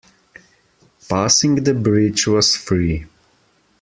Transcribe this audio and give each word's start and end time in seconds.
Passing 1.09 1.63
the 1.63 1.75
bridge 1.75 2.25
was 2.25 2.55
free. 2.57 3.05